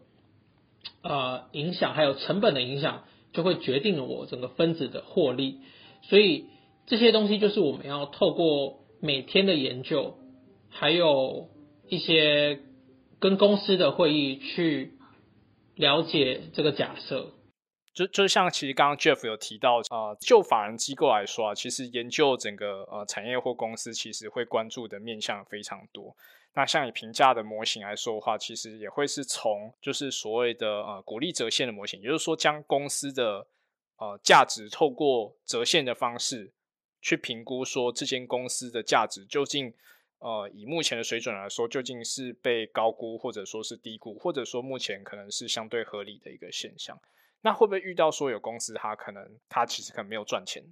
[1.02, 3.04] 呃影响，还有成本的影响，
[3.34, 5.58] 就会决定了我整个分子的获利。
[6.04, 6.46] 所以
[6.86, 10.18] 这些东西就是我们要透过每天的研究。
[10.74, 11.50] 还有
[11.90, 12.60] 一些
[13.20, 14.94] 跟公司的会议去
[15.76, 17.32] 了解这个假设，
[17.94, 26.16] 就就像其实刚刚 Jeff 有提到啊，就法人机构来说啊，其实研究整个呃产业或公司，其实会关注的面向非常多。
[26.54, 33.48] 那像以评价的模型来说的话，其实也会是从就是所谓的呃鼓励折现的模型，也就是说将公司的
[33.98, 36.52] 呃价值透过折现的方式
[37.02, 39.74] 去评估，说这间公司的价值究竟
[40.20, 46.98] 呃以目前的水准来说，究竟是被高估或者说是低估，或者说目前可能是相对合理的一个现象。
[47.44, 50.64] 那会不会遇到说有公司它可能它其实可能没有赚钱，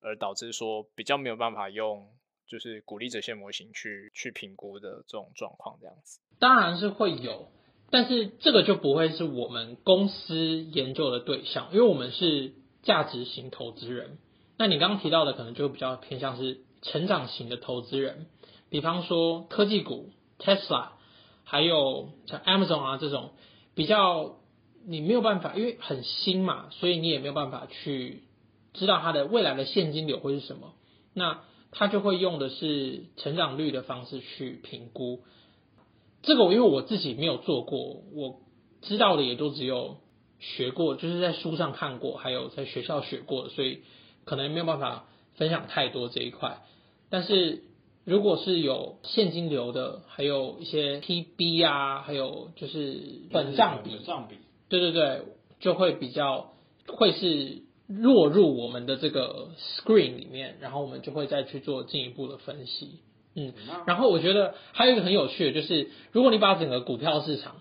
[0.00, 2.08] 而导致说比较没有办法用
[2.46, 6.20] 就是鼓励这些模型去去评估的这种状况这样子？
[6.38, 7.48] 当然是会有，
[7.90, 14.18] 但是这个就不会是我们公司研究的对象，因为我们是价值型投资人。
[14.56, 18.28] 那你刚刚提到的可能就比较偏向是成长型的投资人，
[18.70, 20.92] 比方说科技股 Tesla，
[21.44, 23.34] 还有像 Amazon 啊这种
[23.74, 24.38] 比较。
[24.86, 28.22] 你没有办法，因为很新嘛，所以你也没有办法去
[28.72, 30.74] 知道它的未来的现金流会是什么。
[31.14, 35.24] 那他就会用的是成长率的方式去评估。
[36.22, 38.40] 这个我因为我自己没有做过，我
[38.82, 39.98] 知道的也都只有
[40.38, 43.82] 学过，就是在书上看过，还有在学校学过，所以
[44.24, 46.62] 可能没有办法分享太多这一块。
[47.10, 47.62] 但是
[48.04, 53.98] 如果是有现金流的，还有一些 PB 啊，还有就是本账比。
[54.72, 55.22] 对对对，
[55.60, 56.54] 就会比较
[56.86, 63.00] 会是落入我们的这个 screen 里面，然后我们就会再去做进一步的分析。
[63.34, 63.52] 嗯，
[63.86, 67.56] 然后我觉得还有一个很有趣的，就是如果你把整个股票市场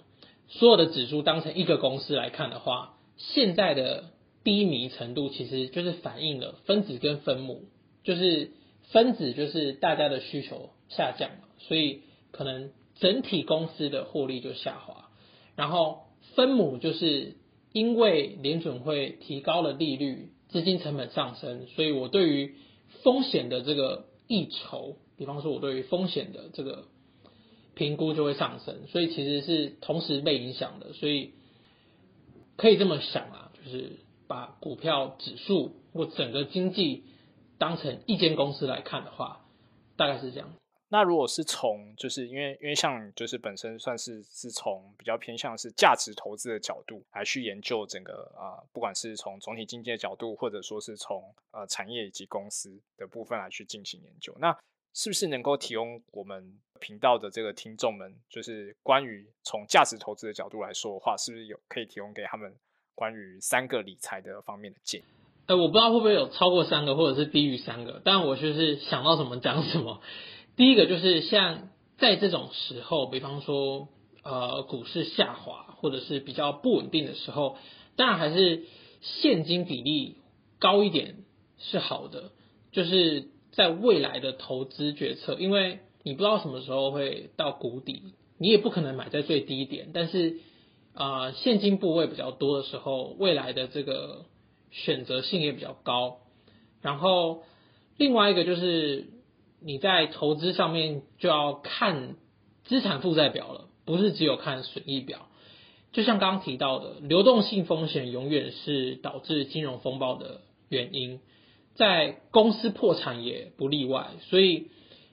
[0.47, 4.05] 所有的指数当成一个公司来看的话，现在的
[4.45, 7.63] 低迷程度其实就是反映了分子跟分母，
[8.05, 8.51] 就是
[8.83, 15.09] 分子就是大家的需求下降了，所以可能整体公司的获利就下滑，
[15.57, 16.03] 然后。
[16.35, 17.35] 分母就是
[17.73, 22.55] 因为联准会提高了利率，资金成本上升，所以我对于
[23.03, 26.85] 风险的这个溢酬，比方说我对于风险的这个
[27.73, 31.31] 评估就会上升，所以其实是同时被影响的，所以
[32.57, 33.93] 可以这么想啊，就是
[34.27, 37.03] 把股票指数或整个经济
[37.57, 39.45] 当成一间公司来看的话，
[39.95, 40.49] 大概是这样。
[40.93, 54.53] 那如果是从，就是因为因为像就是本身算是是从比较偏向是价值投资的角度来去研究整个啊，不管是从总体经济的角度，或者说是从呃产业以及公司的部分来去进行研究，那
[54.93, 62.53] 是不是能够提供我们频道的这个听众们，就是关于从价值投资的角度来说的话，是不是有可以提供给他们
[62.93, 65.05] 关于三个理财的方面的建议？
[65.45, 70.01] 呃，我不知道会不会有超过三个，或者是低于三个，但我就是想到什么讲什么。
[70.57, 73.87] 第一个就是像在这种时候，比方说
[74.23, 77.57] 呃股市下滑或者是比较不稳定的时候，
[77.95, 78.65] 当然还是
[79.01, 80.17] 现金比例
[80.59, 81.23] 高一点
[81.57, 82.31] 是好的。
[82.71, 89.91] 就是在未来的投资决策，因为你不知道什么时候会到谷底，你也不可能买在最低点。
[89.93, 90.39] 但是
[90.93, 94.25] 啊现金部位比较多的时候，未来的这个
[94.69, 96.17] 选择性也比较高。
[96.81, 97.43] 然后
[97.97, 99.07] 另外一个就是。
[99.63, 102.15] 你在投资上面就要看
[102.63, 105.27] 资产负债表了，不是只有看损益表。
[105.91, 111.19] 就像刚刚提到的，流动性风险永远是导致金融风暴的原因，
[111.75, 114.11] 在公司破产也不例外。
[114.29, 114.69] 所以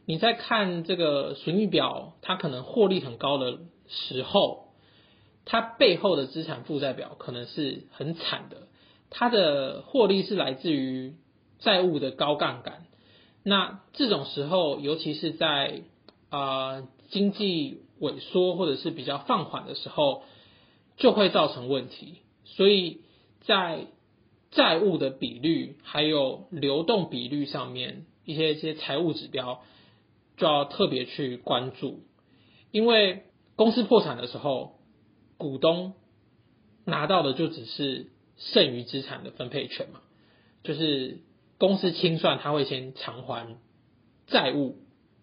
[0.06, 4.68] 你在看这个损益表，它可能获利很高的时候，
[5.44, 8.68] 它背后的资产负债表可能是很惨的，
[9.10, 11.16] 它的获利是来自于
[11.58, 12.86] 债务的高杠杆。
[13.48, 15.80] 那这种时候，尤其是在
[16.28, 20.22] 啊经济萎缩或者是比较放缓的时候，
[20.98, 22.18] 就会造成问题。
[22.44, 23.00] 所以
[23.40, 23.86] 在
[24.50, 29.62] 债务的比率还有流动比率上面，一些一些财务指标
[30.36, 32.02] 就要特别去关注，
[32.70, 33.22] 因为
[33.56, 34.78] 公司破产的时候，
[35.38, 35.94] 股东
[36.84, 40.00] 拿到的就只是剩余资产的分配权嘛，
[40.62, 41.22] 就是。
[41.58, 43.58] 公司清算，他会先偿还
[44.28, 44.76] 债务，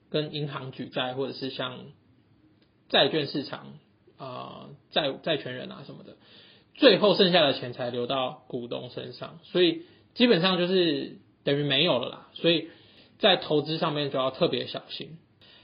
[0.09, 1.85] 跟银行举债，或者是像
[2.89, 3.79] 债券市场
[4.17, 6.17] 啊债债权人啊什么的，
[6.73, 9.83] 最后剩下的钱才流到股东身上，所以
[10.13, 12.27] 基本上就是等于没有了啦。
[12.33, 12.67] 所以
[13.17, 15.17] 在投资上面就要特别小心。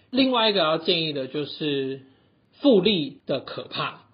[0.09, 2.03] 另外一个要建议的就是
[2.53, 4.05] 复利的可怕，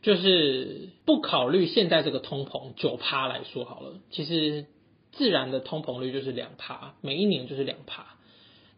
[0.00, 4.66] 就是不考虑现在这个通膨九趴来说好了，其实。
[5.12, 8.06] 自然的通膨率就是两趴，每一年就是两趴。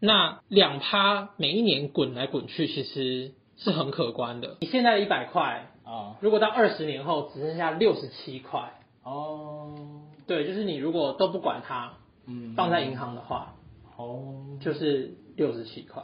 [0.00, 4.58] 那两趴每一年滚来滚去，其实是很可观的。
[4.60, 13.54] 你现在的一百块啊，如果到二十年后只剩下六十七块哦，对，就是你如果都不管它，嗯，放在银行的话，
[13.96, 16.02] 哦，就是六十七块。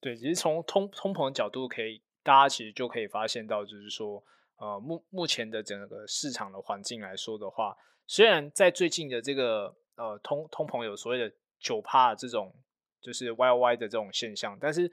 [0.00, 4.22] 对，其实从通通膨的角度，可以大家其实就可以发现到，就是说，
[4.58, 7.76] 呃，目目前的整个市场的环境来说的话，
[8.06, 12.54] 虽然在最近的这个呃通通膨有所谓的九趴这种
[13.00, 14.92] 就是 Y Y 的这种现象，但是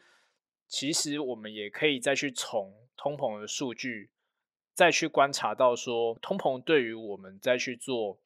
[0.68, 4.10] 其实我们也可以再去从通膨的数据
[4.74, 8.20] 再去观察到说，通膨对于我们再去做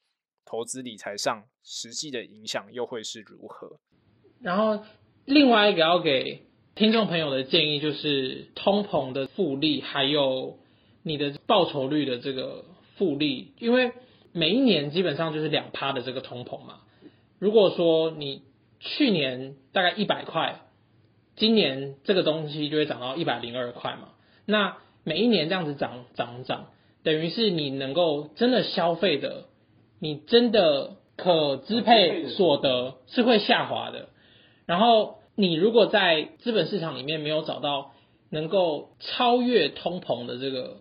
[0.46, 3.80] 投资理财上实际的影响又会是如何。
[4.42, 4.86] 然后
[5.26, 10.60] 另外一个要给听众朋友的建议就是通膨的复利，还有
[11.02, 12.64] 你的报酬率的这个
[12.96, 13.92] 复利，因为
[14.36, 16.82] 每一年基本上就是两趴的这个通膨嘛。
[17.40, 18.44] 如果说你
[18.80, 20.62] 去年大概一百块，
[21.36, 24.10] 今年这个东西就会涨到一百零二块嘛。
[24.46, 26.68] 那每一年这样子涨涨涨，
[27.04, 29.46] 等于是你能够真的消费的，
[30.00, 34.10] 你真的可支配所得是会下滑的。
[34.66, 35.24] 然后。
[35.38, 37.92] 你如果在资本市场里面没有找到
[38.30, 40.78] 能够超越通膨的这个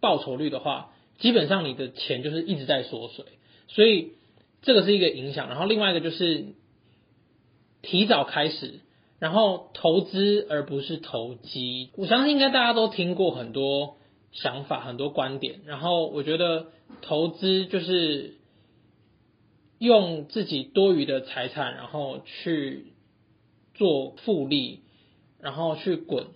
[0.00, 0.90] 报酬率的话，
[1.22, 3.24] 基本上你的钱就是一直在缩水，
[3.68, 4.12] 所以
[4.60, 5.48] 这个是一个影响。
[5.48, 6.48] 然后另外一个就是
[7.80, 8.80] 提早开始，
[9.18, 11.88] 然后投资而不是投机。
[11.96, 13.96] 我相信应该大家都听过很多
[14.32, 15.60] 想法、很多观点。
[15.64, 16.66] 然后我觉得
[17.00, 18.34] 投资就是
[19.78, 22.92] 用自己多余的财产，然后去。
[23.74, 24.80] 做复利，
[25.40, 26.26] 然后去滚，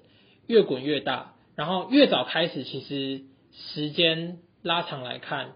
[0.46, 5.52] 越滚越大，然后越早开始，其实时间拉长来看，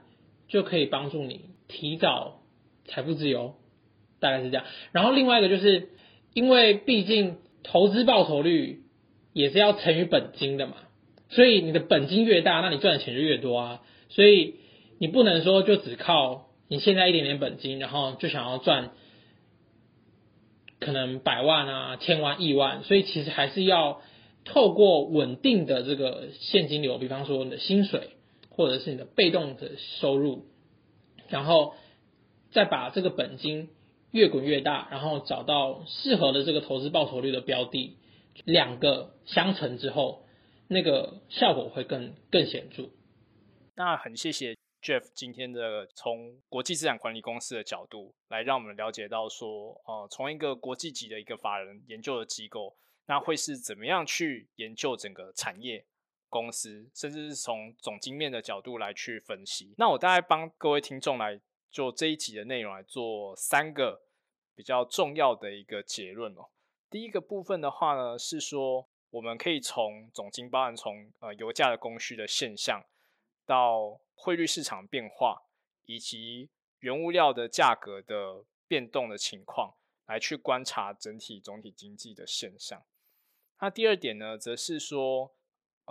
[0.49, 2.41] 就可以帮助你提早
[2.87, 3.57] 财富自由，
[4.21, 4.65] 大概是这样。
[4.93, 5.89] 然后另外一个就是，
[6.33, 8.83] 因为毕竟投资报酬率
[9.33, 10.75] 也是要乘以本金的嘛，
[11.29, 13.83] 所以你的本金越大，那你赚的钱就越多啊。
[14.09, 14.55] 所以
[14.99, 18.93] 你不能说就只靠你现在一点点本金，然后就想要赚。
[20.79, 24.01] 可能百万啊、千万、亿万，所以其实还是要
[24.47, 28.13] 透过稳定的这个现金流，比方说你的薪水
[28.61, 30.45] 或者是你的被动的收入，
[31.31, 31.75] 然后
[32.53, 33.71] 再把这个本金
[34.11, 37.97] 越滚越大，然后找到适合的这个投资报酬率的标的，
[38.45, 40.27] 两个相乘之后，
[40.69, 42.91] 那个效果会更更显著。
[43.77, 44.55] 那很谢谢。
[44.83, 55.87] Jeff 今天的从国际资产管理公司的角度来让我们了解到说，呃，从一个国际级的一个法人研究的机构，那会是怎么样去研究整个产业
[56.31, 59.75] 公司，甚至是从总经面的角度来去分析。
[59.77, 61.39] 那我大概帮各位听众来
[61.71, 64.01] 做这一集的内容来做三个
[64.55, 66.49] 比较重要的一个结论哦。
[66.89, 72.83] 第一个部分的话呢，是说我们可以从总经包含从呃油价的供需的现象
[73.45, 75.43] 到汇率市场变化
[75.85, 79.75] 以及原物料的价格的变动的情况，
[80.07, 82.83] 来去观察整体总体经济的现象。
[83.61, 85.35] 那第二点呢，则是说，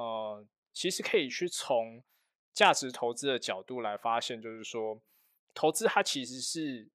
[0.02, 2.02] 呃，其实可以去从
[2.54, 5.02] 价值投资的角度来发现，就是说，
[5.54, 6.88] 投资它其实是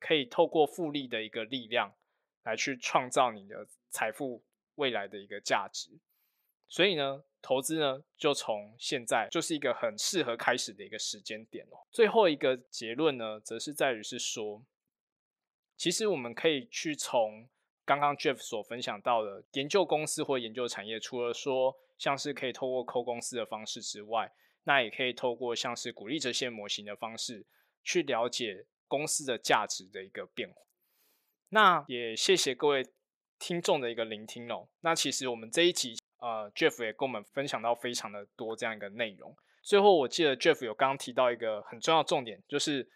[0.00, 1.94] 可以透过复利的一个力量，
[2.42, 4.42] 来去创造你的财富
[4.74, 5.90] 未来的一个价值。
[6.68, 7.24] 所以呢。
[7.40, 11.86] 投资呢，就从现在就是一个很适合开始的一个时间点哦。
[11.92, 14.60] 最后一个结论呢，则是在于是说，
[15.76, 17.48] 其实我们可以去从
[17.84, 24.32] 刚刚 Jeff 所分享到的研究公司或研究产业，除了说像是可以透过扣公司的方式之外，
[24.64, 27.44] 那也可以透过像是鼓励折现模型的方式，
[27.84, 30.62] 去了解公司的价值的一个变化。
[31.50, 32.86] 那也谢谢各位
[33.38, 34.68] 听众的一个聆听哦。
[34.80, 35.98] 那其实我们这一集。
[36.20, 39.36] 呃，Jeff 也跟我们分享到非常的多这样一个内容。
[39.62, 42.90] 最后，我记得 Jeff 有刚刚提到一个很重要重点，就是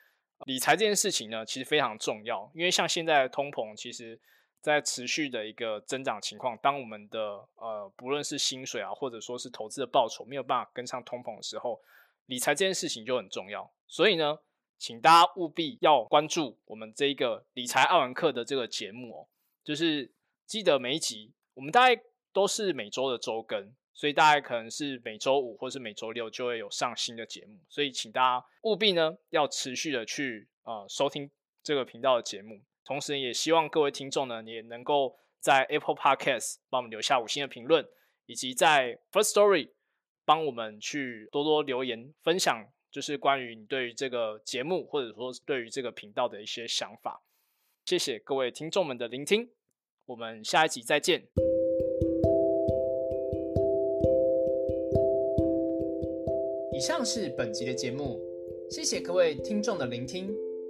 [0.45, 2.51] 理财这件事情呢，其实非常重要。
[2.53, 4.21] 因为像现在的通膨，其实
[4.63, 11.83] 在持续的一个增长情况，当我们的呃不论是薪水啊，或者说是投资的报酬没有办法跟上通膨的时候，
[12.25, 13.71] 理财这件事情就很重要。
[13.87, 14.39] 所以呢，
[14.79, 19.29] 请大家务必要关注我们这一个理财爱玩课的这个节目哦，
[19.63, 20.11] 就是
[20.47, 22.03] 记得每一集我们大概。
[22.35, 31.31] 都是每周的周更，所以大概可能是每周五或是每周六就会有上新的节目，所以请大家务必呢要持续的去呃收听
[31.63, 37.87] 这个频道的节目，同时也希望各位听众呢也能够在 Apple Podcast 帮我们留下五星的评论，
[38.27, 39.71] 以及在 First Story
[40.25, 47.23] 帮我们去多多留言分享，就是关于你对于这个节目或者说对于这个频道的一些想法。
[47.85, 49.51] 谢谢各位听众们的聆听，
[50.07, 51.27] 我们下一集再见。
[56.73, 58.21] 以上是本集的节目，
[58.71, 60.33] 谢谢各位听众的聆听。